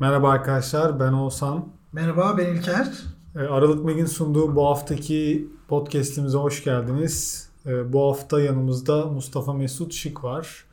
[0.00, 1.68] Merhaba arkadaşlar, ben Oğuzhan.
[1.92, 2.88] Merhaba, ben İlker.
[3.36, 7.48] Ee, Aralık Meg'in sunduğu bu haftaki podcast'imize hoş geldiniz.
[7.66, 10.64] Ee, bu hafta yanımızda Mustafa Mesut Şık var.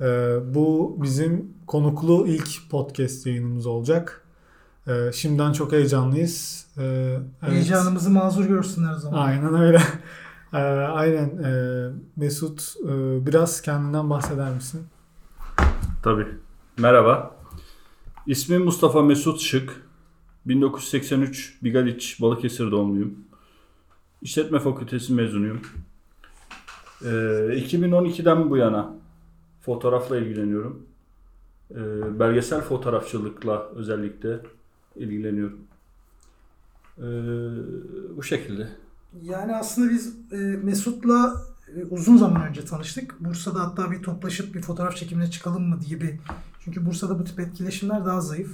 [0.00, 4.20] Ee, bu bizim konuklu ilk podcast yayınımız olacak.
[5.12, 6.66] Şimdiden çok heyecanlıyız.
[6.78, 7.20] Evet.
[7.40, 9.18] Heyecanımızı mazur görsünler o zaman.
[9.26, 9.82] Aynen öyle.
[10.92, 11.30] Aynen.
[12.16, 12.74] Mesut
[13.26, 14.82] biraz kendinden bahseder misin?
[16.02, 16.26] Tabii.
[16.78, 17.36] Merhaba.
[18.26, 19.84] İsmim Mustafa Mesut Şık.
[20.46, 23.18] 1983 Bigaliç Balıkesir doğumluyum.
[24.22, 25.60] İşletme Fakültesi mezunuyum.
[27.02, 28.94] Ee, 2012'den bu yana
[29.60, 30.86] fotoğrafla ilgileniyorum.
[31.70, 34.40] Ee, belgesel fotoğrafçılıkla özellikle
[34.96, 35.60] ilgileniyorum.
[36.98, 37.02] Ee,
[38.16, 38.68] bu şekilde.
[39.22, 41.42] Yani aslında biz e, Mesut'la
[41.90, 43.20] uzun zaman önce tanıştık.
[43.20, 46.20] Bursa'da hatta bir toplaşıp bir fotoğraf çekimine çıkalım mı diye bir
[46.60, 48.50] çünkü Bursa'da bu tip etkileşimler daha zayıf.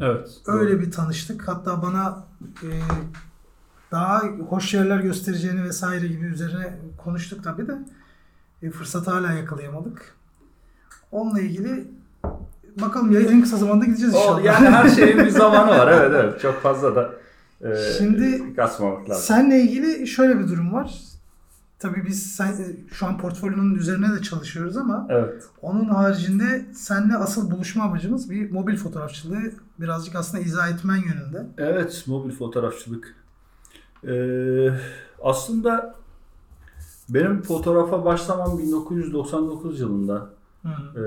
[0.00, 0.30] Evet.
[0.46, 0.80] Öyle doğru.
[0.80, 1.48] bir tanıştık.
[1.48, 2.24] Hatta bana
[2.62, 2.70] e,
[3.90, 7.78] daha hoş yerler göstereceğini vesaire gibi üzerine konuştuk tabii de
[8.62, 10.16] e, fırsatı hala yakalayamadık.
[11.12, 11.88] Onunla ilgili
[12.80, 14.38] bakalım ya en kısa zamanda gideceğiz inşallah.
[14.38, 15.88] O, yani her şeyin bir zamanı var.
[15.92, 16.40] Evet evet.
[16.40, 17.12] Çok fazla da
[17.60, 19.22] e, Şimdi kasmamak lazım.
[19.22, 21.00] Senle ilgili şöyle bir durum var.
[21.82, 25.44] Tabii biz sen, şu an portfolyonun üzerine de çalışıyoruz ama evet.
[25.62, 31.46] onun haricinde seninle asıl buluşma amacımız bir mobil fotoğrafçılığı birazcık aslında izah etmen yönünde.
[31.58, 33.14] Evet, mobil fotoğrafçılık.
[34.06, 34.70] Ee,
[35.22, 35.94] aslında
[37.08, 40.30] benim fotoğrafa başlamam 1999 yılında.
[40.64, 41.00] Ee,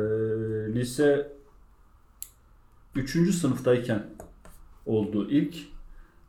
[0.73, 1.31] lise
[2.95, 3.35] 3.
[3.35, 4.03] sınıftayken
[4.85, 5.55] oldu ilk.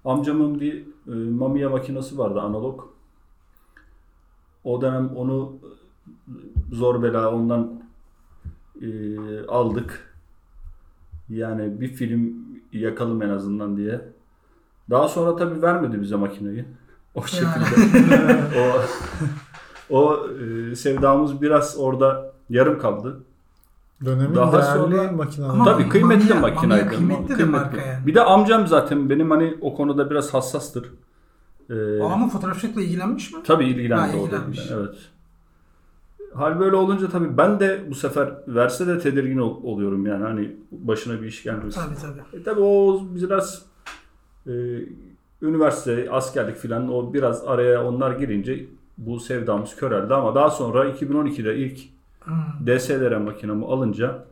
[0.04, 2.95] Amcamın bir e, mamiya makinesi vardı analog.
[4.66, 5.52] O dönem onu
[6.72, 7.80] zor bela ondan
[8.82, 8.88] e,
[9.48, 10.14] aldık.
[11.28, 12.34] Yani bir film
[12.72, 14.00] yakalım en azından diye.
[14.90, 16.64] Daha sonra tabii vermedi bize makineyi.
[17.14, 18.36] O şekilde.
[19.90, 23.20] o o e, sevdamız biraz orada yarım kaldı.
[24.04, 25.64] Dönemin Daha değerli sonra, makineler.
[25.64, 26.88] Tabii kıymetli mamiya, makinaydı.
[26.88, 28.06] Kıymetli, kıymetli de marka yani.
[28.06, 30.92] Bir de amcam zaten benim hani o konuda biraz hassastır.
[31.70, 33.40] Ee, o ama fotoğrafçılıkla ilgilenmiş mi?
[33.44, 34.12] Tabii ilgilendi.
[34.12, 34.60] Ha, ilgilenmiş.
[34.72, 34.94] Evet.
[36.34, 40.56] Hal böyle olunca tabii ben de bu sefer verse de tedirgin ol, oluyorum yani hani
[40.70, 41.80] başına bir iş gelmesin.
[41.80, 42.40] Tabii tabii.
[42.40, 43.62] E, tabii o biraz
[44.46, 44.52] e,
[45.42, 48.66] üniversite, askerlik filan o biraz araya onlar girince
[48.98, 51.78] bu sevdamız köreldi ama daha sonra 2012'de ilk
[52.24, 52.66] hmm.
[52.66, 54.24] DSLR makinamı alınca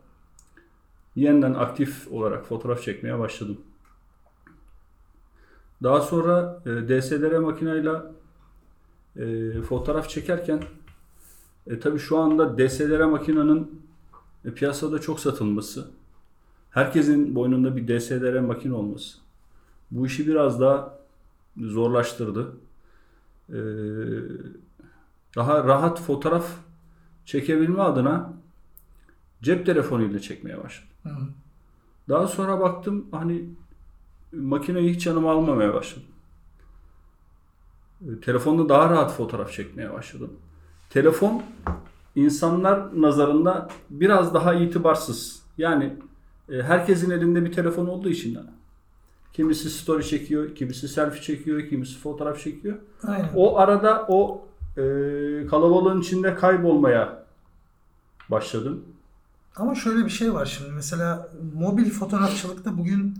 [1.17, 3.59] yeniden aktif olarak fotoğraf çekmeye başladım.
[5.83, 7.91] Daha sonra e, DSLR makineyle
[9.17, 10.63] e, fotoğraf çekerken
[11.67, 13.83] e, tabii şu anda DSLR makinenin
[14.45, 15.91] e, piyasada çok satılması,
[16.71, 19.25] herkesin boynunda bir DSLR makine olması
[19.91, 20.99] bu işi biraz daha
[21.57, 22.53] zorlaştırdı.
[23.49, 23.59] E,
[25.37, 26.47] daha rahat fotoğraf
[27.25, 28.33] çekebilme adına
[29.43, 30.91] cep telefonuyla çekmeye başladım.
[31.03, 31.11] Hı.
[32.09, 33.45] Daha sonra baktım hani
[34.41, 36.09] makineyi hiç yanıma almamaya başladım.
[38.03, 40.31] E, telefonda daha rahat fotoğraf çekmeye başladım.
[40.91, 41.43] Telefon
[42.17, 45.43] insanlar nazarında biraz daha itibarsız.
[45.59, 45.97] Yani
[46.53, 48.39] e, herkesin elinde bir telefon olduğu için
[49.33, 52.77] kimisi story çekiyor, kimisi selfie çekiyor, kimisi fotoğraf çekiyor.
[53.07, 53.31] Aynen.
[53.35, 54.47] O arada o
[54.77, 54.83] e,
[55.51, 57.25] kalabalığın içinde kaybolmaya
[58.31, 58.85] başladım.
[59.57, 63.15] Ama şöyle bir şey var şimdi mesela mobil fotoğrafçılıkta bugün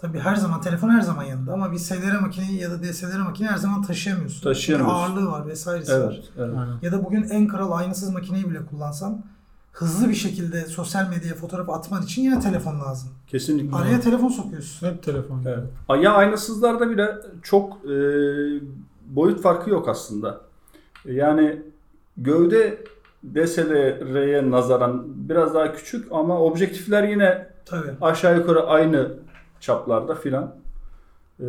[0.00, 3.52] Tabii her zaman telefon her zaman yanında ama bir SLR makineyi ya da DSLR makineyi
[3.52, 4.42] her zaman taşıyamıyorsun.
[4.42, 4.96] Taşıyamıyorsun.
[4.96, 6.20] Bir ağırlığı var vesairesi evet, var.
[6.38, 6.82] Evet.
[6.82, 9.24] Ya da bugün en kral aynasız makineyi bile kullansan
[9.72, 13.08] hızlı bir şekilde sosyal medyaya fotoğraf atman için yine telefon lazım.
[13.26, 13.76] Kesinlikle.
[13.76, 14.86] Araya telefon sokuyorsun.
[14.86, 15.44] Hep telefon.
[15.46, 16.02] Evet.
[16.02, 17.90] Ya aynasızlarda bile çok e,
[19.06, 20.40] boyut farkı yok aslında.
[21.04, 21.62] Yani
[22.16, 22.84] gövde
[23.34, 27.90] DSLR'ye nazaran biraz daha küçük ama objektifler yine Tabii.
[28.00, 29.12] aşağı yukarı aynı
[29.60, 30.54] çaplarda filan.
[31.40, 31.44] Ee,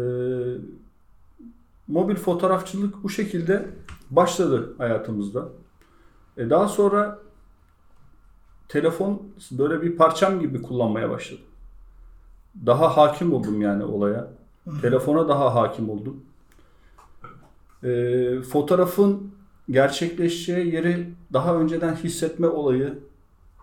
[1.87, 3.69] mobil fotoğrafçılık bu şekilde
[4.09, 5.49] başladı hayatımızda.
[6.37, 7.19] E daha sonra
[8.67, 9.21] telefon
[9.51, 11.43] böyle bir parçam gibi kullanmaya başladım.
[12.65, 14.27] Daha hakim oldum yani olaya.
[14.81, 16.23] Telefona daha hakim oldum.
[17.83, 19.31] E, fotoğrafın
[19.69, 22.99] gerçekleşeceği yeri daha önceden hissetme olayı,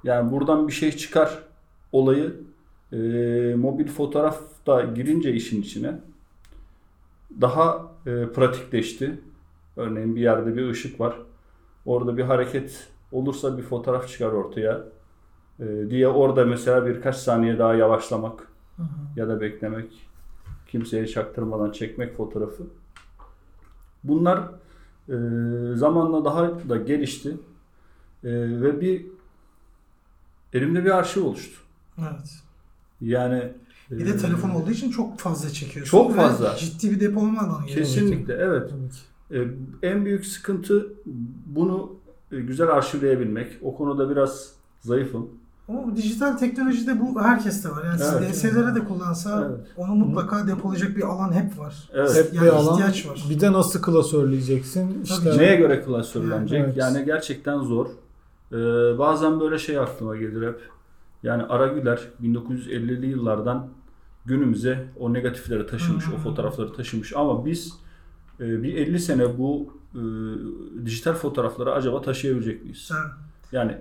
[0.05, 1.39] yani buradan bir şey çıkar
[1.93, 2.41] olayı
[2.93, 2.97] e,
[3.57, 6.01] mobil fotoğraf da girince işin içine
[7.41, 9.21] daha e, pratikleşti.
[9.77, 11.17] Örneğin bir yerde bir ışık var.
[11.87, 14.85] Orada bir hareket olursa bir fotoğraf çıkar ortaya
[15.61, 18.87] e, diye orada mesela birkaç saniye daha yavaşlamak Hı hı.
[19.21, 20.09] ya da beklemek,
[20.67, 22.67] kimseye çaktırmadan çekmek fotoğrafı.
[24.05, 24.39] Bunlar
[25.09, 25.17] e,
[25.75, 27.37] zamanla daha da gelişti
[28.25, 28.31] E,
[28.63, 29.07] ve bir
[30.53, 31.61] elimde bir arşiv oluştu.
[31.99, 32.43] Evet.
[33.01, 33.53] Yani
[33.91, 35.91] Bir de telefon olduğu için çok fazla çekiyorsun.
[35.99, 36.57] Çok ve fazla.
[36.57, 37.67] Ciddi bir depolama alanı.
[37.67, 37.87] gerekiyor.
[37.87, 38.71] Kesinlikle evet.
[38.71, 38.99] Tabii ki.
[39.83, 40.87] E, en büyük sıkıntı
[41.47, 41.93] bunu
[42.31, 43.49] güzel arşivleyebilmek.
[43.63, 45.29] O konuda biraz zayıfım.
[45.69, 47.85] O dijital teknolojide bu herkeste var.
[47.85, 48.35] Yani Evet.
[48.37, 49.67] siz DSLR'e de kullansa Evet.
[49.77, 51.89] onu mutlaka depolayacak bir alan hep var.
[51.95, 52.17] Evet.
[52.17, 52.73] Hep Yani bir alan.
[52.75, 53.25] ihtiyaç var.
[53.31, 55.03] Bir de nasıl klasörleyeceksin?
[55.05, 56.61] İşte Neye göre klasörlenecek?
[56.65, 56.77] Evet.
[56.77, 57.87] Yani gerçekten zor.
[58.53, 58.57] Ee,
[58.99, 60.61] bazen böyle şey aklıma gelir hep.
[61.23, 63.69] Yani Aragüler 1950'li yıllardan
[64.27, 66.15] günümüze o negatifleri taşımış, hı.
[66.15, 67.13] o fotoğrafları taşımış.
[67.17, 67.73] Ama biz
[68.41, 70.01] e, bir 50 sene bu e,
[70.87, 72.79] dijital fotoğrafları acaba taşıyabilecek miyiz?
[72.79, 72.97] Sen-
[73.53, 73.77] Yani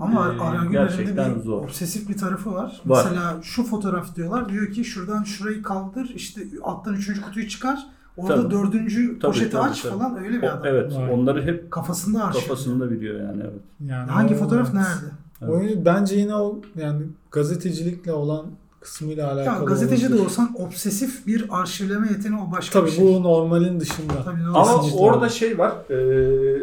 [0.00, 1.62] Ama e, Aragüler'in gerçekten de bir zor.
[1.64, 2.80] obsesif bir tarafı var.
[2.86, 3.04] Var.
[3.04, 4.48] Mesela şu fotoğraf diyorlar.
[4.48, 6.10] Diyor ki şuradan şurayı kaldır.
[6.14, 7.86] işte alttan üçüncü kutuyu çıkar.
[8.16, 8.50] Orada Tabii.
[8.54, 9.92] dördüncü Tabii, poşeti tabii, aç tabii.
[9.98, 10.62] falan öyle O- bir adam.
[10.66, 11.12] evet, Vay.
[11.12, 12.40] onları hep Kafasında arşiv.
[12.40, 13.60] kafasında biliyor yani evet.
[13.80, 14.74] yani Hangi o- fotoğraf evet.
[14.74, 15.14] nerede?
[15.42, 18.46] O, bence yine o yani gazetecilikle olan
[18.80, 19.58] kısmıyla alakalı.
[19.60, 20.24] Ya gazeteci de olabilir.
[20.26, 23.04] olsan obsesif bir arşivleme yeteneği o başka Tabii bir şey.
[23.04, 24.22] bu normalin dışında.
[24.24, 25.34] Tabii, ne Ama orada öyle.
[25.34, 25.74] şey var.
[25.90, 26.62] eee,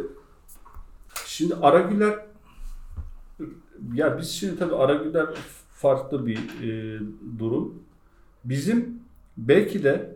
[1.26, 2.20] şimdi Aragüler
[3.94, 5.28] ya biz şimdi tabii Aragüler
[5.76, 7.00] farklı bir eee,
[7.40, 7.74] durum.
[8.46, 9.00] Bizim
[9.38, 10.16] belki de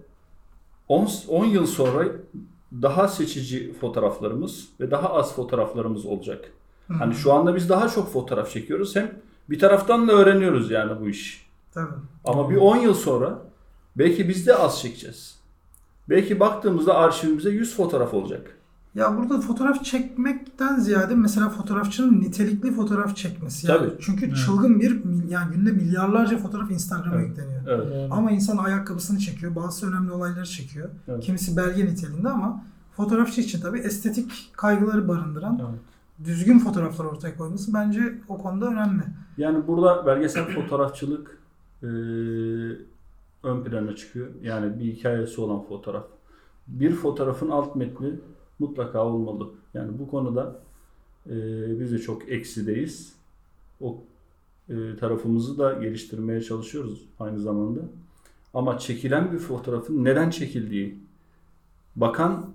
[0.88, 2.06] 10 10 yıl sonra
[2.82, 6.52] daha seçici fotoğraflarımız ve daha az fotoğraflarımız olacak.
[6.88, 6.94] Hı.
[6.94, 8.96] Hani şu anda biz daha çok fotoğraf çekiyoruz.
[8.96, 9.12] Hem
[9.50, 11.48] bir taraftan da öğreniyoruz yani bu iş.
[11.74, 11.94] Tabii.
[12.26, 13.40] Ama bir 10 yıl sonra
[13.96, 15.38] belki biz de az çekeceğiz.
[16.10, 18.54] Belki baktığımızda arşivimize 100 fotoğraf olacak.
[18.96, 23.68] Ya burada fotoğraf çekmekten ziyade mesela fotoğrafçının nitelikli fotoğraf çekmesi.
[23.68, 23.92] Yani Tabii.
[24.02, 24.38] Çünkü Evet.
[24.46, 27.28] çılgın bir yani günde milyarlarca fotoğraf Instagram'a Evet.
[27.30, 27.62] yükleniyor.
[27.68, 28.12] Evet.
[28.12, 30.90] Ama insan ayakkabısını çekiyor, bazı önemli olayları çekiyor.
[31.08, 31.24] Evet.
[31.24, 32.64] Kimisi belge niteliğinde ama
[32.96, 35.80] fotoğrafçı için tabii estetik kaygıları barındıran Evet.
[36.24, 39.04] Düzgün fotoğraflar ortaya koyması bence o konuda önemli.
[39.38, 41.38] Yani burada belgesel fotoğrafçılık
[41.84, 41.90] eee,
[43.44, 44.28] ön plana çıkıyor.
[44.44, 46.06] Yani bir hikayesi olan fotoğraf.
[46.68, 48.14] Bir fotoğrafın alt metni
[48.60, 49.50] mutlaka olmalı.
[49.74, 50.60] Yani bu konuda
[51.30, 51.36] eee,
[51.80, 53.14] biz de çok eksideyiz.
[53.82, 53.98] O
[54.70, 57.80] eee, tarafımızı da geliştirmeye çalışıyoruz aynı zamanda.
[58.54, 61.00] Ama çekilen bir fotoğrafın neden çekildiği,
[61.96, 62.46] bakan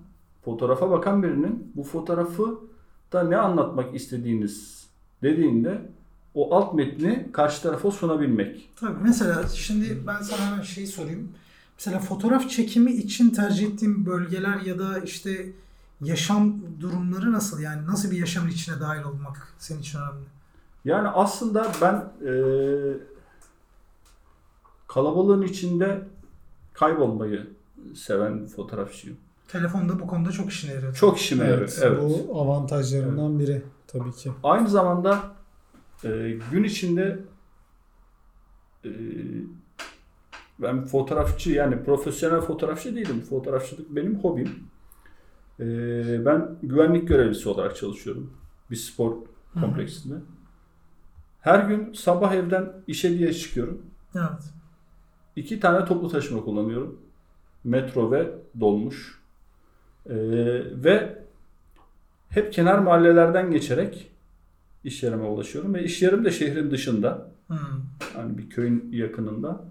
[0.44, 2.58] fotoğrafa bakan birinin bu fotoğrafı
[3.12, 4.86] da ne anlatmak istediğiniz
[5.22, 5.82] dediğinde
[6.34, 8.70] o alt metni karşı tarafa sunabilmek.
[8.76, 11.28] Tabii mesela şimdi ben sana hemen şeyi sorayım.
[11.78, 15.46] Mesela fotoğraf çekimi için tercih ettiğin bölgeler ya da işte
[16.00, 17.60] yaşam durumları nasıl?
[17.60, 20.24] Yani nasıl bir yaşamın içine dahil olmak senin için önemli?
[20.84, 22.96] Yani aslında ben eee,
[24.88, 26.02] kalabalığın içinde
[26.72, 27.46] kaybolmayı
[27.94, 29.18] seven fotoğrafçıyım.
[29.52, 30.94] Telefonda bu konuda çok işine yarıyor.
[30.94, 31.60] Çok işime yarıyor.
[31.60, 32.00] evet, Evet.
[32.28, 34.32] bu avantajlarından biri tabii ki.
[34.42, 35.20] Aynı zamanda
[36.04, 37.18] e, gün içinde
[38.84, 38.90] e,
[40.58, 43.20] ben fotoğrafçı yani profesyonel fotoğrafçı değilim.
[43.20, 44.48] Fotoğrafçılık benim hobim.
[45.60, 45.64] E,
[46.24, 48.34] ben güvenlik görevlisi olarak çalışıyorum.
[48.70, 49.16] Bir spor
[49.54, 50.14] kompleksinde.
[51.40, 53.82] Her gün sabah evden işe diye çıkıyorum.
[54.14, 54.42] Evet.
[55.36, 57.00] İki tane toplu taşıma kullanıyorum.
[57.64, 59.21] Metro ve dolmuş.
[60.84, 61.18] Ve
[62.28, 64.10] hep kenar mahallelerden geçerek
[64.84, 65.74] iş yerime ulaşıyorum.
[65.74, 67.28] Ve iş yerim de şehrin dışında.
[67.46, 67.58] Hmm.
[68.14, 69.64] Hani bir köyün yakınında.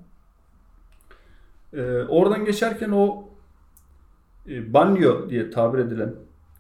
[1.74, 3.24] Ee, oradan geçerken o
[4.48, 6.14] e, banyo diye tabir edilen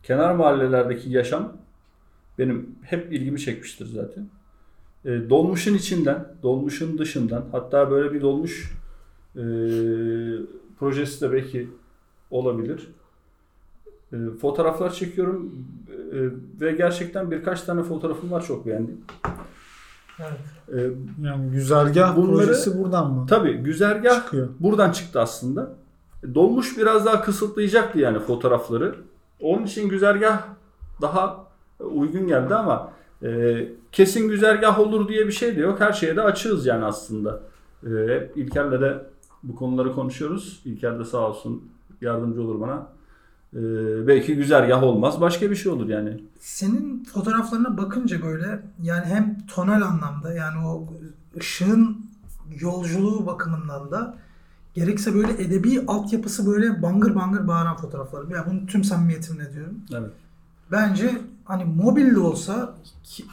[0.03, 1.57] kenar mahallelerdeki yaşam
[2.39, 4.29] benim hep ilgimi çekmiştir zaten.
[5.05, 8.73] E, dolmuşun içinden, dolmuşun dışından hatta böyle bir dolmuş
[9.35, 9.41] e,
[10.79, 11.69] projesi de belki
[12.31, 12.87] olabilir.
[14.13, 15.51] E, fotoğraflar çekiyorum
[16.13, 16.17] e,
[16.61, 18.97] ve gerçekten birkaç tane fotoğrafım var çok beğendim.
[20.19, 20.39] Evet.
[20.73, 20.77] E,
[21.27, 24.47] Yani güzergah Bunları- projesi buradan mı tabii güzergah çıkıyor?
[24.59, 25.73] buradan çıktı aslında.
[26.35, 28.95] Dolmuş biraz daha kısıtlayacaktı yani fotoğrafları.
[29.39, 30.41] Onun için güzergah
[31.01, 31.45] daha
[31.79, 32.91] uygun geldi ama
[33.23, 35.79] e, kesin güzergah olur diye bir şey de yok.
[35.79, 37.41] Her şeye de açığız yani aslında.
[37.83, 39.05] E, hep İlker'le de
[39.43, 40.61] bu konuları konuşuyoruz.
[40.65, 41.63] İlker de sağ olsun
[42.01, 42.87] yardımcı olur bana.
[43.53, 43.59] E,
[44.07, 45.21] belki güzergah olmaz.
[45.21, 46.23] Başka bir şey olur yani.
[46.39, 50.93] Senin fotoğraflarına bakınca böyle yani hem tonal anlamda yani o
[51.37, 52.05] ışığın
[52.59, 54.17] yolculuğu bakımından da
[54.73, 58.27] gerekse böyle edebi altyapısı böyle bangır bangır bağıran fotoğraflar.
[58.27, 59.79] Ya bunu tüm samimiyetimle diyorum.
[59.93, 60.11] Evet.
[60.71, 62.75] Bence hani mobil de olsa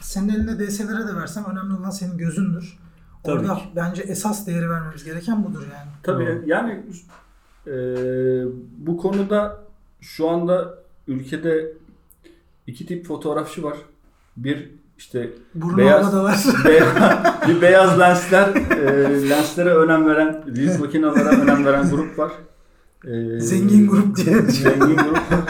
[0.01, 2.77] senin eline DSLR'e de versem önemli olan senin gözündür.
[3.23, 3.63] Tabii Orada ki.
[3.75, 5.89] bence esas değeri vermemiz gereken budur yani.
[6.03, 6.83] Tabii yani
[7.67, 7.73] e,
[8.77, 9.68] bu konuda
[10.01, 10.75] şu anda
[11.07, 11.71] ülkede
[12.67, 13.77] iki tip fotoğrafçı var.
[14.37, 16.37] Bir işte Burnu Beyaz- havadalar.
[16.65, 16.83] Be-
[17.47, 22.31] bir beyaz lensler, e, lenslere önem veren, reels makinelere önem veren grup var.
[23.07, 24.41] E, Zengin grup diye.
[24.41, 25.41] Zengin grup var.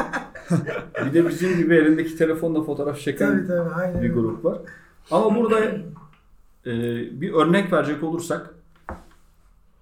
[1.06, 4.02] Bir de bizim gibi elindeki telefonla fotoğraf çeken tabii tabii aynen.
[4.02, 4.58] bir grup var.
[5.12, 5.60] Ama burada
[6.66, 6.72] e,
[7.22, 8.50] bir örnek verecek olursak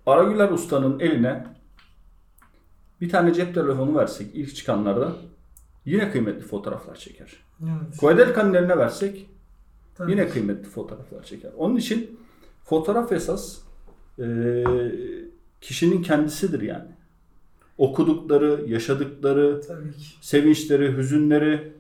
[0.06, 1.46] Aragüler Usta'nın eline
[3.02, 5.12] bir tane cep telefonu versek ilk çıkanlarda
[5.86, 7.34] yine kıymetli fotoğraflar çeker.
[7.64, 7.98] Evet.
[7.98, 9.30] Koedelka'nın eline versek
[9.98, 10.12] Tabii.
[10.12, 11.52] Yine kıymetli fotoğraflar çeker.
[11.58, 12.20] Onun için
[12.64, 13.58] fotoğraf esas
[14.20, 14.64] e,
[15.62, 16.88] kişinin kendisidir yani.
[17.78, 20.06] Okudukları, yaşadıkları, Tabii ki.
[20.22, 21.74] sevinçleri, hüzünleri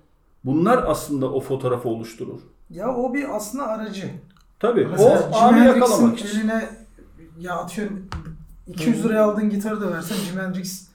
[0.45, 2.39] bunlar aslında o fotoğrafı oluşturur.
[2.69, 4.09] Ya o bir aslında aracı.
[4.59, 6.39] Tabii Mesela o anı yakalamak için.
[6.39, 6.69] eline
[7.39, 8.07] ya atıyorum
[8.67, 10.87] 200 liraya aldığın gitarı da versen Jimi Hendrix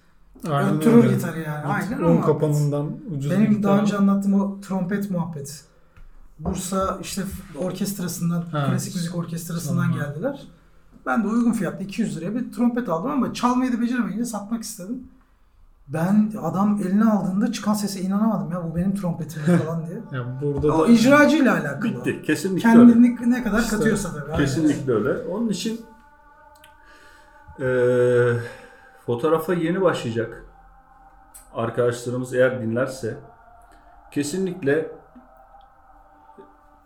[0.50, 1.14] Aynen öttürür öyle.
[1.14, 1.64] gitarı yani.
[1.66, 2.24] Aynen muhabbet.
[2.26, 3.62] kapanından ucuz bir Benim gitar.
[3.62, 5.52] daha önce anlattığım o trompet muhabbeti.
[6.38, 7.22] Bursa işte
[7.58, 8.66] orkestrasından, Ha.
[8.70, 9.98] klasik müzik orkestrasından Tamam.
[10.00, 10.42] geldiler.
[11.06, 15.02] Ben de uygun fiyatlı 200 liraya bir trompet aldım ama çalmayı da beceremeyince satmak istedim.
[15.88, 19.98] Ben adam eline aldığında çıkan sese inanamadım ya bu benim trompetim falan diye.
[20.12, 21.82] Yani burada O da icracıyla alakalı.
[21.84, 22.22] Bitti.
[22.26, 22.92] Kesinlikle öyle.
[22.92, 24.36] Kendini ne kadar İşte, katıyorsa tabii.
[24.36, 25.28] Kesinlikle öyle.
[25.28, 25.80] Onun için
[27.60, 28.36] eee
[29.06, 30.44] fotoğrafa yeni başlayacak
[31.54, 33.16] arkadaşlarımız eğer dinlerse
[34.10, 34.90] kesinlikle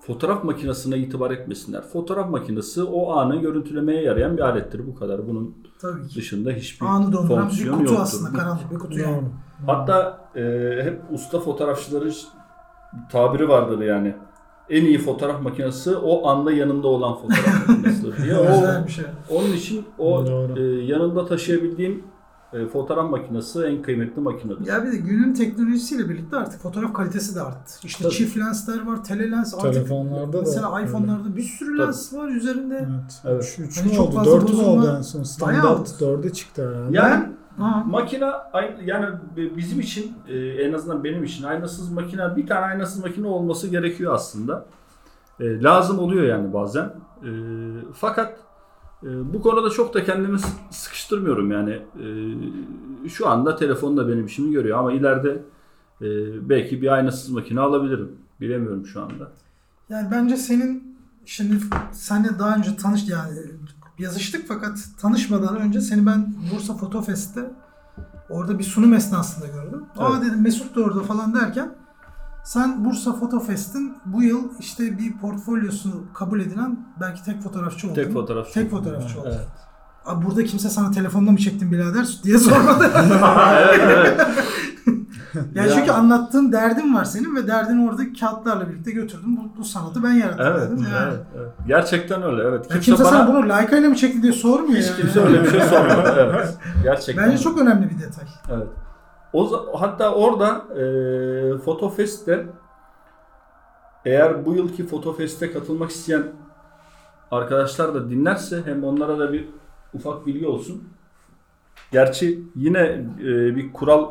[0.01, 1.83] fotoğraf makinesine itibar etmesinler.
[1.83, 4.87] Fotoğraf makinesi o anı görüntülemeye yarayan bir alettir.
[4.87, 5.29] Bu kadar.
[5.29, 6.17] Bunun Tabii ki.
[6.17, 8.03] dışında hiçbir Anı donduran bir fonksiyon kutu yoktur.
[8.03, 8.39] aslında.
[8.39, 9.23] Karanlık bir kutu yani.
[9.67, 10.43] Hatta e,
[10.83, 12.13] hep usta fotoğrafçıların
[13.11, 14.17] tabiri vardır yani.
[14.71, 18.37] En iyi fotoğraf makinesi o anda yanında olan fotoğraf makinesidir diye.
[18.37, 19.05] O, şey.
[19.31, 20.61] onun için o Doğru.
[20.61, 22.03] e, yanında taşıyabildiğim
[22.53, 24.67] e, fotoğraf makinesi en kıymetli makinedir.
[24.67, 27.73] Ya bir de günün teknolojisiyle birlikte artık fotoğraf kalitesi de arttı.
[27.85, 28.15] İşte Tabii.
[28.15, 29.73] çift lensler var, telelens artık.
[29.73, 30.89] Telefonlarda da Mesela öyle.
[30.89, 31.87] iPhone'larda bir sürü Tabii.
[31.87, 32.75] lens var üzerinde.
[32.91, 33.23] Evet.
[33.25, 33.57] Evet.
[33.59, 34.25] 3 Hani mü oldu?
[34.25, 35.23] 4 mü oldu en son?
[35.23, 36.97] Standart 4'e çıktı herhalde.
[36.97, 37.27] Yani
[37.59, 37.85] Ha.
[37.87, 38.31] makine
[38.85, 43.69] yani bizim için e, en azından benim için aynasız makine bir tane aynasız makine olması
[43.69, 44.67] gerekiyor aslında.
[45.41, 46.85] E, lazım oluyor yani bazen.
[47.23, 47.31] E,
[47.95, 48.39] fakat
[49.03, 50.39] e, bu konuda çok da kendimi
[50.71, 51.83] sıkıştırmıyorum yani.
[53.05, 55.43] E, şu anda telefon da benim işimi görüyor ama ileride
[56.01, 56.09] e,
[56.49, 58.13] belki bir aynasız makine alabilirim.
[58.41, 59.31] Bilemiyorum şu anda.
[59.89, 61.55] Yani bence senin şimdi
[61.93, 63.39] seninle daha önce tanış yani
[63.99, 67.51] yazıştık fakat tanışmadan önce seni ben Bursa Foto Fest'te
[68.31, 69.85] orada bir sunum esnasında gördüm.
[69.97, 70.23] Aa Evet.
[70.27, 71.71] dedim Mesut da orada falan derken
[72.45, 77.95] sen Bursa Foto Fest'in bu yıl işte bir portfolyosu kabul edilen belki tek fotoğrafçı oldun.
[77.95, 78.55] Tek fotoğrafçı.
[78.55, 79.31] Tek fotoğrafçı oldun.
[79.31, 79.49] Evet.
[80.07, 82.91] Abi burada kimse sana telefonla mı çektin birader diye sormadı.
[83.53, 84.21] evet, evet.
[85.55, 85.75] yani Ya.
[85.75, 89.37] çünkü anlattığın derdin var senin ve derdini orada kağıtlarla birlikte götürdün.
[89.37, 90.71] Bu, bu sanatı ben yarattım Evet.
[90.93, 91.05] Yani.
[91.09, 91.51] evet, evet.
[91.67, 92.43] Gerçekten öyle.
[92.43, 92.71] Evet.
[92.71, 95.01] Ya kimse sana bunu ile mi çekti diye sormuyor hiç yani.
[95.01, 96.15] kimse öyle bir şey sormadı.
[96.19, 96.59] Evet.
[96.83, 97.27] Gerçekten.
[97.27, 98.25] Bence çok önemli bir detay.
[98.51, 98.69] Evet.
[99.33, 102.47] O hatta orada e, Fotofest'te
[104.05, 106.23] eğer bu yılki Fotofest'e katılmak isteyen
[107.31, 109.49] arkadaşlar da dinlerse hem onlara da bir
[109.95, 110.85] ufak bilgi olsun.
[111.93, 112.81] Gerçi yine
[113.21, 114.09] e, bir kural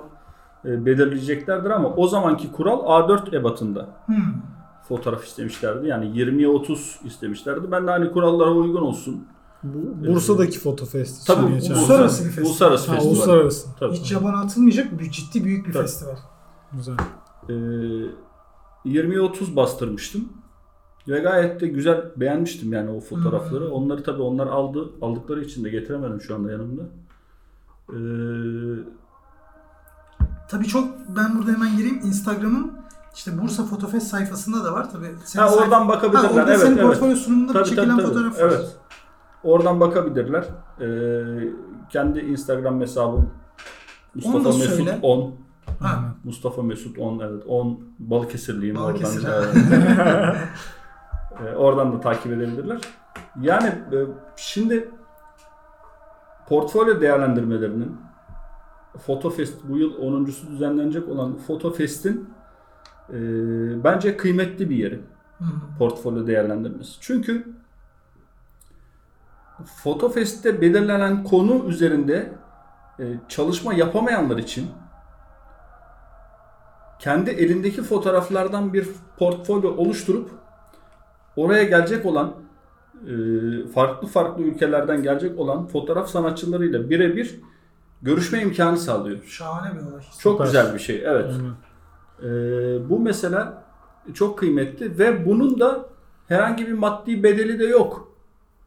[0.65, 4.15] belirleyeceklerdir ama o zamanki kural A4 ebatında Hmm.
[4.87, 5.87] fotoğraf istemişlerdi.
[5.87, 7.71] Yani 20'ye 30 istemişlerdi.
[7.71, 9.27] Ben de hani kurallara uygun olsun.
[9.63, 11.73] Bu Bursa'daki Foto Fest için Tabii geçen.
[11.73, 12.47] uluslararası bir festival.
[12.47, 13.11] Uluslararası festival.
[13.11, 13.67] uluslararası.
[13.79, 13.93] Tabii.
[13.95, 15.83] Hiç yabana atılmayacak bir ciddi büyük bir Tabii.
[15.83, 16.15] festival.
[16.73, 16.95] Güzel.
[17.49, 17.53] Ee,
[18.85, 20.29] 20'ye 30 bastırmıştım.
[21.07, 23.71] Ve gayet de güzel beğenmiştim yani o fotoğrafları.
[23.71, 26.81] Onları tabii onlar aldı aldıkları için de getiremedim şu anda yanımda.
[27.89, 27.95] Ee,
[30.55, 32.01] Tabii çok ben burada hemen gireyim.
[32.03, 32.71] Instagram'ın
[33.15, 35.15] işte Bursa Fotofest sayfasında da var tabii.
[35.25, 36.23] Senin ha sayf- oradan bakabilirler.
[36.23, 36.85] Ha, orada evet, senin evet.
[36.85, 38.07] portfolyo sunumunda Tabii, çekilen tabii, tabii.
[38.07, 38.41] fotoğraf var.
[38.41, 38.77] Evet.
[39.43, 40.45] Oradan bakabilirler.
[40.81, 41.49] Ee,
[41.89, 43.29] kendi Instagram hesabım
[44.15, 44.99] Mustafa Mesut söyle.
[45.01, 45.35] 10.
[45.79, 46.03] Ha.
[46.23, 47.43] Mustafa Mesut 10 evet.
[47.47, 50.35] 10 Balıkesirliyim Balıkesir, oradan.
[51.45, 52.81] Ee, oradan da takip edebilirler.
[53.41, 53.97] Yani e,
[54.35, 54.89] şimdi
[56.49, 58.04] portfolyo değerlendirmelerinin
[58.97, 62.29] Fotofest bu yıl 10.sü düzenlenecek olan Fotofest'in
[63.09, 63.17] e,
[63.83, 64.99] bence kıymetli bir yeri
[65.37, 65.45] Hı.
[65.79, 66.91] portfolyo değerlendirmesi.
[67.01, 67.47] Çünkü
[69.63, 72.33] Fotofest'te belirlenen konu üzerinde
[72.99, 74.67] e, çalışma yapamayanlar için
[76.99, 78.87] kendi elindeki fotoğraflardan bir
[79.17, 80.29] portfolyo oluşturup
[81.35, 82.33] oraya gelecek olan
[83.07, 83.13] e,
[83.67, 87.39] farklı farklı ülkelerden gelecek olan fotoğraf sanatçılarıyla birebir
[88.05, 89.23] görüşme imkanı sağlıyor.
[89.23, 90.01] Şahane bir olay.
[90.19, 90.45] Çok Süper.
[90.45, 91.03] güzel bir şey.
[91.05, 91.31] Evet.
[92.19, 92.25] Ee,
[92.89, 93.63] bu mesela
[94.13, 95.89] çok kıymetli ve bunun da
[96.27, 98.11] herhangi bir maddi bedeli de yok.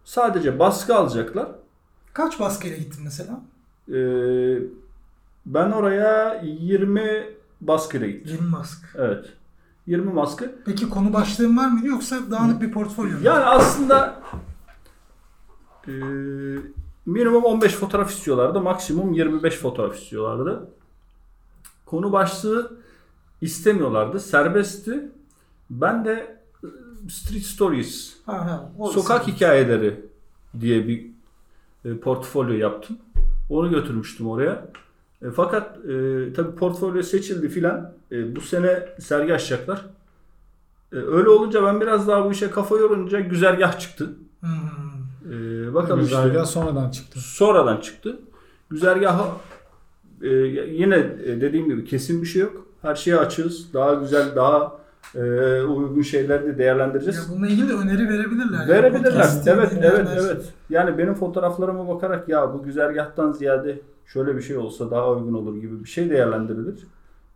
[0.05, 1.49] Sadece baskı alacaklar.
[2.13, 3.41] Kaç baskıyla gittin mesela?
[3.89, 4.59] Ee,
[5.47, 7.25] ben oraya 20
[7.61, 8.37] baskıyla gittim.
[8.41, 8.87] 20 baskı.
[8.95, 9.27] Evet.
[9.87, 10.53] 20 baskı.
[10.65, 13.19] Peki konu başlığın var mıydı yoksa dağınık bir portfolyo mu?
[13.23, 14.21] Yani aslında
[15.89, 15.93] e,
[17.09, 18.61] minimum 15 fotoğraf istiyorlardı.
[18.61, 20.69] Maksimum 25 fotoğraf istiyorlardı.
[21.87, 22.77] Konu başlığı
[23.41, 24.21] istemiyorlardı.
[24.21, 25.11] Serbestti.
[25.71, 26.69] Ben de e,
[27.11, 28.33] Street Stories, Ha,
[28.79, 29.35] ha, sokak isim.
[29.35, 30.01] hikayeleri
[30.61, 31.07] diye bir
[31.85, 32.97] e, portfolyo yaptım.
[33.51, 34.69] Onu götürmüştüm oraya.
[35.23, 37.93] E, fakat e, tabii portfolyo seçildi filan.
[38.13, 39.87] E, bu sene sergi açacaklar.
[40.93, 44.15] E, öyle olunca ben biraz daha bu işe kafa yorunca güzergah çıktı.
[44.41, 44.88] Hmm.
[45.31, 46.17] E, bakalım işte.
[46.17, 47.21] Güzergah sonradan çıktı.
[47.21, 48.19] Sonradan çıktı.
[48.71, 49.25] Güzergahı
[50.23, 52.67] e, yine e, dediğim gibi kesin bir şey yok.
[52.83, 53.75] Her şeye açığız.
[53.75, 54.79] Daha güzel, daha
[55.15, 55.21] e,
[55.63, 57.29] uygun şeyleri de Ya değerlendireceğiz.
[57.33, 58.59] bununla ilgili de öneri verebilirler.
[58.59, 58.69] yani.
[58.69, 59.13] Verebilirler.
[59.13, 60.53] Podcast'i Evet, evet, evet.
[60.71, 65.57] Yani benim fotoğraflarıma bakarak ya bu güzergahtan ziyade şöyle bir şey olsa daha uygun olur
[65.57, 66.87] gibi bir şey değerlendirilir.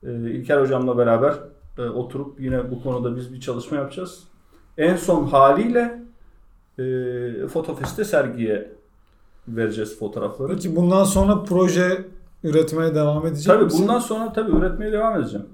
[0.02, 1.34] Ee, İlker hocamla beraber
[1.78, 4.24] e, oturup yine bu konuda biz bir çalışma yapacağız.
[4.78, 6.02] En son haliyle
[6.78, 8.72] e, Fotofest'te sergiye
[9.48, 10.52] vereceğiz fotoğrafları.
[10.52, 12.04] Peki bundan sonra proje
[12.44, 13.80] üretmeye devam edecek Tabii misin?
[13.82, 15.46] bundan sonra tabii üretmeye devam edeceğim.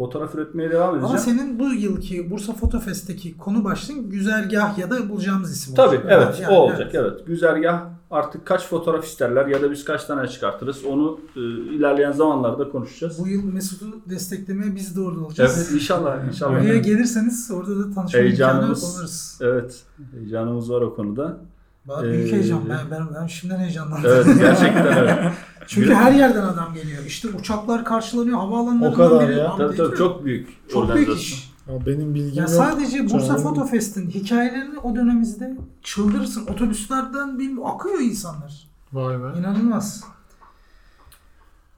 [0.00, 1.06] Fotoğraf üretmeye devam edeceğim.
[1.10, 5.88] Ama senin bu yılki Bursa Foto Fest'teki konu başlığın güzergah ya da bulacağımız isim Tabii
[5.96, 6.06] olacak.
[6.08, 7.26] evet Yani, o olacak evet.
[7.26, 11.40] Güzergah artık kaç fotoğraf isterler ya da biz kaç tane çıkartırız onu e,
[11.74, 13.18] ilerleyen zamanlarda konuşacağız.
[13.18, 15.56] Bu yıl Mesut'u desteklemeye biz de orada olacağız.
[15.58, 16.52] Evet inşallah inşallah.
[16.52, 19.38] Oraya gelirseniz orada da tanışma imkanı Heyecanımız- oluruz.
[19.40, 19.82] Evet
[20.14, 21.36] heyecanımız var o konuda.
[21.84, 22.60] Bana büyük Ee, heyecan.
[22.68, 24.10] Ben, ben, ben şimdiden heyecanlandım.
[24.10, 25.18] Evet gerçekten evet.
[25.70, 27.04] Çünkü her yerden adam geliyor.
[27.06, 29.50] İşte uçaklar karşılanıyor, havaalanlarından O kadar biri- ya.
[29.52, 31.50] Abi Tabii tabii çok büyük Çok büyük iş.
[31.68, 32.50] Ya benim bilgim Ya yok.
[32.50, 36.46] sadece Bursa Çok- Foto Fest'in hikayelerini o dönemimizde çıldırırsın.
[36.46, 38.66] Otobüslerden bilmiyorum akıyor insanlar.
[38.92, 39.38] Vay be.
[39.38, 40.04] İnanılmaz.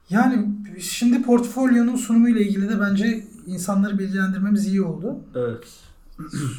[0.09, 0.45] Yani
[0.79, 5.15] şimdi portfolyonun sunumuyla ilgili de bence insanları bilgilendirmemiz iyi oldu.
[5.35, 5.63] Evet.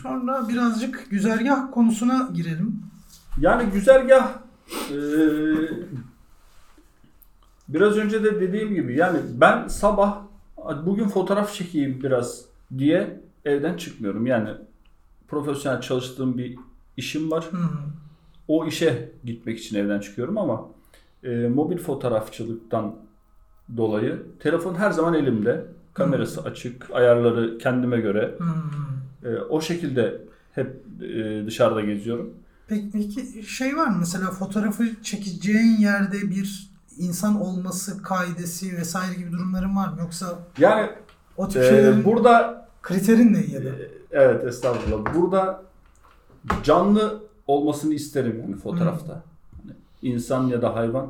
[0.02, 2.82] Sonra birazcık güzergah konusuna girelim.
[3.40, 4.28] Yani güzergah
[4.90, 4.96] e,
[7.68, 10.22] biraz önce de dediğim gibi yani ben sabah
[10.86, 12.44] bugün fotoğraf çekeyim biraz
[12.78, 14.26] diye evden çıkmıyorum.
[14.26, 14.50] Yani
[15.28, 16.58] profesyonel çalıştığım bir
[16.96, 17.48] işim var.
[17.50, 17.78] Hı hı.
[18.48, 20.68] O işe gitmek için evden çıkıyorum ama
[21.22, 22.96] e, mobil fotoğrafçılıktan
[23.76, 25.66] dolayı telefon her zaman elimde.
[25.94, 28.34] Kamerası açık, ayarları kendime göre.
[28.38, 29.28] Hı hı.
[29.28, 30.20] E, o şekilde
[30.52, 32.34] hep e, dışarıda geziyorum.
[32.68, 39.32] Peki, peki şey var mı mesela fotoğrafı çekeceğin yerde bir insan olması kaidesi vesaire gibi
[39.32, 39.96] durumların var mı?
[40.00, 40.90] Yoksa Yani
[41.36, 43.68] o tip e, şeylerin burada kriterin ne ya da?
[43.68, 45.14] e, evet estağfurullah.
[45.14, 45.62] Burada
[46.62, 49.12] canlı olmasını isterim yani fotoğrafta.
[49.62, 51.06] Hani insan ya da hayvan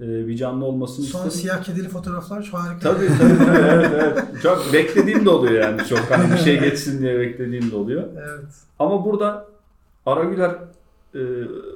[0.00, 1.30] e, bir canlı olmasını Son isterim.
[1.40, 2.80] siyah kedili fotoğraflar şu harika.
[2.94, 4.24] Tabii tabii, evet evet.
[4.42, 8.02] Çok beklediğim de oluyor yani çok hani bir şey geçsin diye beklediğim de oluyor.
[8.16, 8.44] Evet.
[8.78, 9.46] Ama burada
[10.06, 10.58] Aragüler
[11.14, 11.20] e,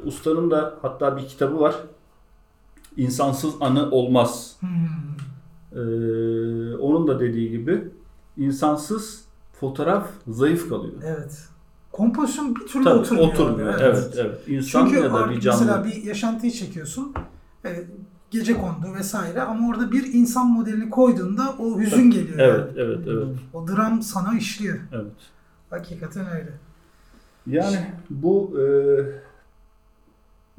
[0.05, 1.75] ustanın da hatta bir kitabı var.
[2.97, 4.57] İnsansız anı olmaz.
[4.61, 4.69] Hmm.
[5.73, 5.81] E,
[6.77, 7.85] onun da dediği gibi
[8.37, 9.25] insansız
[9.61, 10.95] fotoğraf zayıf kalıyor.
[11.05, 11.49] Evet.
[11.93, 13.29] Kompozisyon bir türlü Tabii oturmuyor.
[13.29, 13.81] oturmuyor.
[13.81, 14.49] Evet evet.
[14.49, 15.61] İnsan Çünkü ya da bir canlı.
[15.61, 17.15] mesela bir yaşantıyı çekiyorsun.
[17.65, 17.87] Evet,
[18.31, 22.39] gece kondu vesaire ama orada bir insan modelini koyduğunda o hüzün geliyor.
[22.39, 22.89] Evet yani.
[22.89, 23.27] evet evet.
[23.53, 24.79] O dram sana işliyor.
[24.93, 25.13] Evet.
[25.71, 26.51] Hakikaten öyle.
[27.47, 28.65] Yani bu e,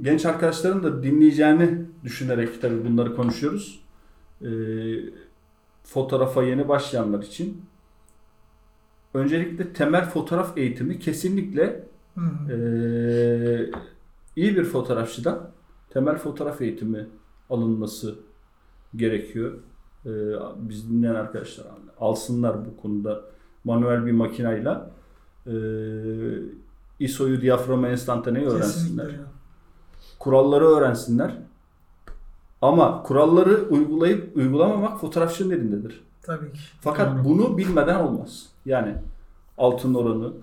[0.01, 3.79] genç arkadaşların da dinleyeceğini düşünerek tabii bunları konuşuyoruz.
[4.41, 4.49] E,
[5.83, 7.65] fotoğrafa yeni başlayanlar için
[9.13, 11.83] öncelikle temel fotoğraf eğitimi kesinlikle
[12.15, 12.53] Hı hı.
[12.53, 13.71] e,
[14.35, 15.51] iyi bir fotoğrafçıdan
[15.89, 17.07] temel fotoğraf eğitimi
[17.49, 18.15] alınması
[18.95, 19.53] gerekiyor.
[20.05, 20.11] E,
[20.55, 21.65] biz dinleyen arkadaşlar
[21.99, 23.21] alsınlar bu konuda
[23.63, 24.91] manuel bir makinayla
[25.47, 25.53] e,
[26.99, 29.05] ISO'yu diyaframa enstantaneyi öğrensinler.
[29.05, 29.25] Kesinlikle.
[30.19, 31.37] Kuralları öğrensinler.
[32.65, 36.03] Ama kuralları uygulayıp uygulamamak fotoğrafçının elindedir.
[36.21, 36.59] Tabii ki.
[36.81, 37.23] Fakat Doğru.
[37.25, 38.49] bunu bilmeden olmaz.
[38.65, 38.95] Yani
[39.57, 40.33] altın oranı,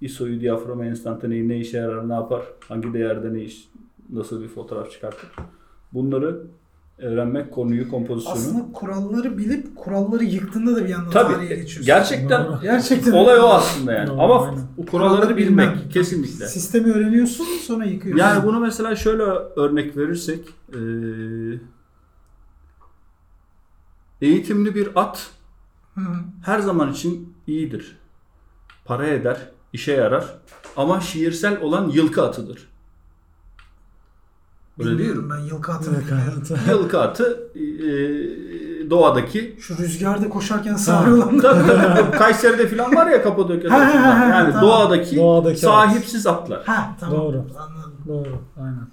[0.00, 3.68] ISO'yu diyaframa enstantaneyi ne işe yarar, ne yapar, hangi değerde ne iş,
[4.12, 5.30] nasıl bir fotoğraf çıkartır.
[5.92, 6.42] Bunları
[6.98, 8.36] öğrenmek konuyu, kompozisyonu.
[8.38, 11.84] Aslında kuralları bilip kuralları yıktığında da bir yandan Tabii tarihe geçiyorsun.
[11.86, 12.58] gerçekten Doğru.
[12.62, 13.12] Gerçekten.
[13.12, 14.08] olay o aslında yani.
[14.08, 14.86] Doğru, Ama aynen.
[14.90, 15.88] kuralları bilmek bilmem.
[15.92, 16.46] kesinlikle.
[16.46, 18.24] Sistemi öğreniyorsun sonra yıkıyorsun.
[18.24, 19.22] Yani bunu mesela şöyle
[19.56, 20.80] örnek verirsek eee,
[24.20, 25.30] eğitimli bir at
[25.94, 26.00] hı.
[26.44, 27.96] her zaman için iyidir.
[28.84, 29.36] Para eder,
[29.72, 30.38] işe yarar
[30.76, 32.71] ama şiirsel olan yılkı atıdır.
[34.78, 35.30] Öyle Bilmiyorum mi?
[35.30, 36.60] ben yılkı evet.
[36.68, 41.38] Yılkı atı eee, doğadaki Şu rüzgarda koşarken savrılan.
[41.40, 42.10] Tabii tabii.
[42.18, 43.78] Kayseri'de falan var ya Kapadokya'da.
[43.78, 44.62] Yani tamam.
[44.68, 46.64] doğadaki, Doğadaki sahipsiz atlar.
[46.64, 47.16] Ha tamam.
[47.20, 47.36] Doğru.
[47.58, 47.94] Anladım.
[48.08, 48.38] Doğru.
[48.60, 48.86] Aynen.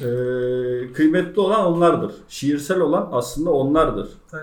[0.00, 2.12] Ee, kıymetli olan onlardır.
[2.28, 4.08] Şiirsel olan aslında onlardır.
[4.30, 4.42] Tabii.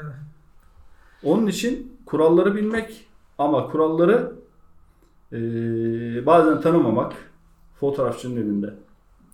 [1.23, 4.31] Onun için kuralları bilmek ama kuralları
[5.33, 5.37] ee,
[6.25, 7.13] bazen tanımamak
[7.79, 8.73] fotoğrafçının elinde.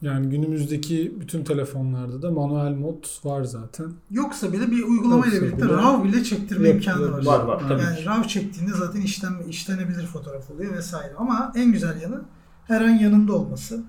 [0.06, 3.86] Yani günümüzdeki bütün telefonlarda da manuel mod var zaten.
[4.12, 7.26] Yoksa bile bir uygulama ile birlikte bile- RAW bile çektirme Yap- imkanı var.
[7.26, 8.06] Var var tabii Yani ki.
[8.06, 11.13] RAW çektiğinde zaten işlem, işlenebilir fotoğraf oluyor vesaire.
[11.18, 12.22] Ama en güzel yanı
[12.68, 13.84] her an yanında olması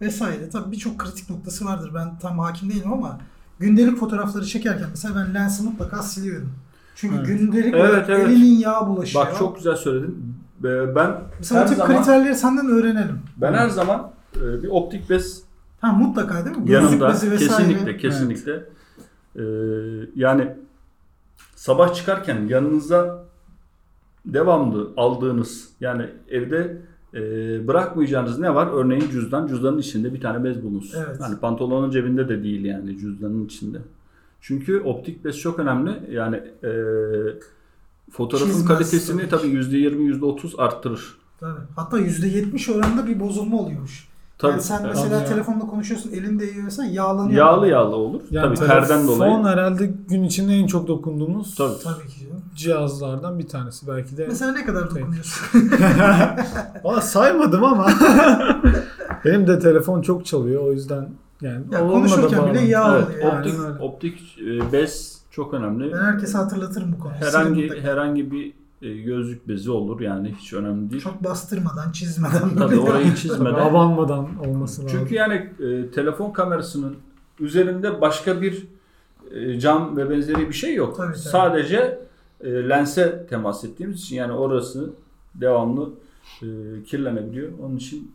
[0.00, 0.48] vesaire.
[0.48, 1.90] Tabii birçok kritik noktası vardır.
[1.94, 3.18] Ben tam hakim değilim ama
[3.58, 6.52] gündelik fotoğrafları çekerken mesela ben lensi mutlaka siliyorum.
[6.94, 7.26] Çünkü Evet.
[7.26, 8.28] gündelik Evet, olarak evet.
[8.28, 9.26] elinin yağı bulaşıyor.
[9.26, 10.34] Bak çok güzel söyledin.
[10.64, 13.18] Ee, Ben Mesela her tip zaman kriterleri senden öğrenelim.
[13.36, 15.42] ben her zaman ee, bir optik bez
[15.80, 16.64] Ha mutlaka değil mi?
[16.66, 17.66] Gözlük yanımda bezi vesaire.
[17.66, 18.64] kesinlikle kesinlikle
[19.36, 19.42] Ee,
[20.16, 20.48] yani
[21.54, 23.24] sabah çıkarken yanınıza
[24.26, 26.82] devamlı aldığınız yani evde
[27.14, 27.20] e,
[27.68, 28.68] bırakmayacağınız ne var?
[28.72, 29.46] Örneğin cüzdan.
[29.46, 30.98] Cüzdanın içinde bir tane bez bulunsun.
[31.06, 31.16] Evet.
[31.20, 33.78] Yani pantolonun cebinde de değil yani cüzdanın içinde.
[34.40, 35.90] Çünkü optik bez çok önemli.
[36.10, 36.70] Yani e,
[38.10, 41.18] fotoğrafın Çizmez kalitesini tabii tabii %20 %30 arttırır.
[41.40, 41.60] Tabii.
[41.76, 44.09] Hatta %70 oranında bir bozulma oluyormuş.
[44.40, 44.50] Tabii.
[44.52, 45.24] Yani sen mesela ya.
[45.24, 47.38] telefonla konuşuyorsun, elin değiyor mesela yağlanıyor.
[47.38, 48.20] yağlı yağlı olur.
[48.30, 49.44] Yani tabii terden telefon dolayı.
[49.44, 51.72] herhalde gün içinde en çok dokunduğumuz Tabii.
[51.84, 52.42] Tabii ki canım.
[52.54, 54.26] cihazlardan bir tanesi belki de.
[54.28, 55.70] Mesela ne kadar dokunuyorsun?
[56.84, 57.88] Valla saymadım ama.
[59.24, 61.08] Benim de telefon çok çalıyor o yüzden
[61.40, 63.20] yani Ya konuşurken bile yağ Evet, oluyor.
[63.22, 63.38] yani.
[63.38, 63.78] optik, öyle.
[63.82, 65.92] optik e, bez çok önemli.
[65.92, 67.18] Ben herkese hatırlatırım bu konuyu.
[67.20, 71.02] Herhangi herhangi bir gözlük bezi olur yani hiç önemli değil.
[71.02, 72.56] Çok bastırmadan, çizmeden.
[72.58, 73.54] Tabii orayı çizmeden.
[73.54, 74.98] abanmadan olması lazım.
[74.98, 76.96] Çünkü yani e, telefon kamerasının
[77.40, 78.66] üzerinde başka bir
[79.30, 80.96] e, cam ve benzeri bir şey yok.
[80.96, 81.18] Tabii, tabii.
[81.18, 81.98] Sadece
[82.40, 84.90] e, lense temas ettiğimiz için yani orası
[85.34, 85.90] devamlı
[86.42, 86.46] e,
[86.86, 87.48] kirlenebiliyor.
[87.62, 88.12] Onun için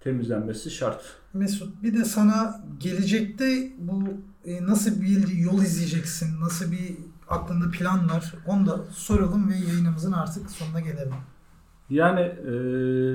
[0.00, 1.02] temizlenmesi şart.
[1.34, 4.02] Mesut bir de sana gelecekte bu
[4.44, 6.96] e, nasıl bir yol izleyeceksin, nasıl bir
[7.28, 11.14] aklında plan var onu da soralım ve yayınımızın artık sonuna gelelim.
[11.90, 12.52] Yani e,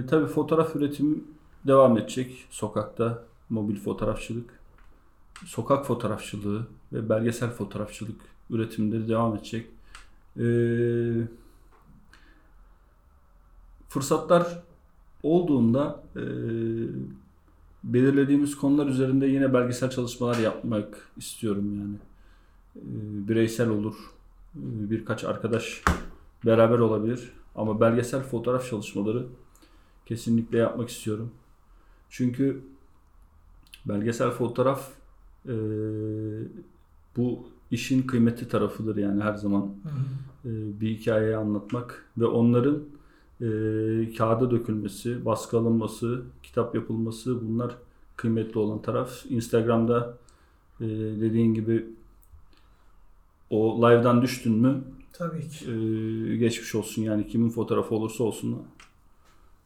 [0.06, 1.18] tabii fotoğraf üretimi
[1.68, 3.24] devam edecek sokakta.
[3.50, 4.50] Mobil fotoğrafçılık,
[5.46, 9.68] sokak fotoğrafçılığı ve belgesel fotoğrafçılık üretimleri devam edecek.
[10.38, 10.46] E,
[13.90, 14.64] fırsatlar
[15.24, 16.24] olduğunda e,
[17.84, 21.96] belirlediğimiz konular üzerinde yine belgesel çalışmalar yapmak istiyorum yani.
[22.78, 23.96] E, bireysel olur.
[24.56, 25.84] E, birkaç arkadaş
[26.46, 27.32] beraber olabilir.
[27.56, 29.26] Ama belgesel fotoğraf çalışmaları
[30.06, 31.32] kesinlikle yapmak istiyorum.
[32.10, 32.62] Çünkü
[33.86, 34.92] belgesel fotoğraf
[35.46, 35.56] e,
[37.18, 39.72] bu işin kıymetli tarafıdır yani her zaman
[40.46, 40.50] e,
[40.82, 42.84] bir hikayeyi anlatmak ve onların
[43.42, 43.48] e,
[44.18, 47.76] kağıda dökülmesi, baskı alınması, kitap yapılması bunlar
[48.16, 49.26] kıymetli olan taraf.
[49.30, 50.18] Instagram'da
[50.82, 50.86] e,
[51.22, 51.86] dediğin gibi
[53.50, 54.84] o live'dan düştün mü
[55.14, 55.66] Tabii ki.
[55.72, 58.64] ee, geçmiş olsun yani kimin fotoğrafı olursa olsun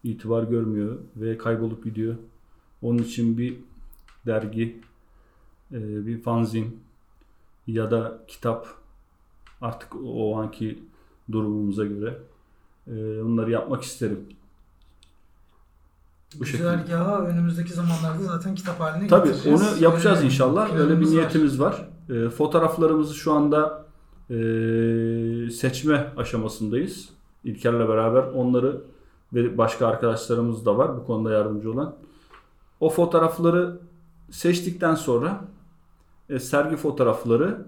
[0.04, 2.16] itibar görmüyor ve kaybolup gidiyor.
[2.82, 3.56] Onun için bir
[4.26, 4.82] dergi,
[5.72, 6.80] e, bir fanzin
[7.68, 8.68] ya da kitap
[9.62, 10.84] artık o anki
[11.32, 12.18] durumumuza göre
[12.88, 12.92] e,
[13.24, 14.20] bunları yapmak isterim.
[16.40, 16.44] Bu.
[16.44, 19.62] Güzergahı önümüzdeki zamanlarda zaten kitap haline Tabii getireceğiz.
[19.62, 20.70] onu yapacağız Öyle inşallah.
[20.70, 21.18] Öyle bir planımız var.
[21.22, 21.90] niyetimiz var.
[22.12, 23.86] E, fotoğraflarımızı şu anda
[24.30, 24.36] e,
[25.52, 27.10] seçme aşamasındayız.
[27.44, 28.82] İlker'le beraber onları
[29.34, 31.96] ve başka arkadaşlarımız da var bu konuda yardımcı olan.
[32.80, 33.80] O fotoğrafları
[34.32, 35.46] seçtikten sonra
[36.30, 37.66] e, sergi fotoğrafları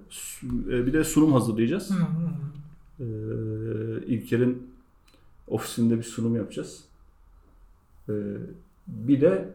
[0.67, 1.89] e, bir de sunum hazırlayacağız.
[1.89, 2.29] Hı hı hı.
[2.99, 4.73] E, İlker'in
[5.47, 6.83] ofisinde bir sunum yapacağız.
[8.09, 8.13] E,
[8.87, 9.53] bir de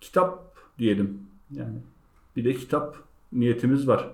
[0.00, 1.20] kitap diyelim.
[1.50, 1.78] Yani
[2.36, 2.96] bir de kitap
[3.34, 4.10] niyetimiz var.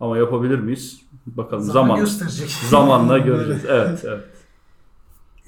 [0.00, 1.00] Ama yapabilir miyiz?
[1.26, 2.50] Bakalım Zaman zaman gösterecek.
[2.70, 3.62] zamanla göreceğiz.
[3.68, 4.24] Evet, evet.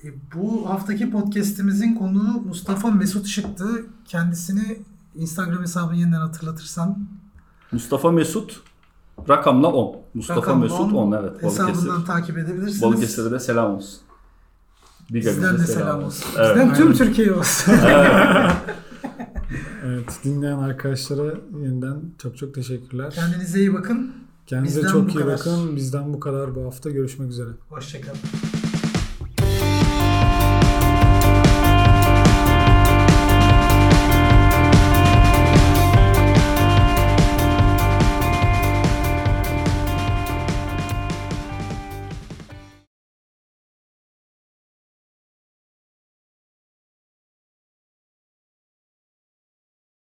[0.04, 3.86] E, Bu haftaki podcast'imizin konuğu Mustafa Mesut Şık'tı.
[4.04, 4.78] Kendisini
[5.14, 6.98] Instagram hesabını yeniden hatırlatırsan.
[7.72, 8.60] Mustafa Mesut
[9.28, 9.96] rakamla 10.
[10.14, 11.22] Mustafa Rakam Mesut 10 evet.
[11.42, 11.62] Balıkesir.
[11.68, 12.82] Hesabından takip edebilirsiniz.
[12.82, 14.00] Balıkesir'e de selam olsun.
[15.10, 16.26] Biga Bizden de selam olsun.
[16.38, 16.56] Evet.
[16.56, 16.92] Bizden tüm.
[16.92, 17.72] Türkiye olsun.
[17.86, 18.52] Evet,
[20.24, 23.10] dinleyen arkadaşlara yeniden çok çok teşekkürler.
[23.10, 24.12] Kendinize iyi bakın.
[24.46, 25.38] Kendinize bizden çok iyi kadar.
[25.38, 25.76] bakın.
[25.76, 26.90] Bizden bu kadar bu hafta.
[26.90, 27.48] Görüşmek üzere.
[27.68, 28.18] Hoşçakalın.